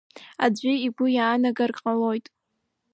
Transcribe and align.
Аӡәы 0.45 0.71
игәы 0.85 1.05
иаанагар 1.11 1.71
ҟалоит… 1.79 2.25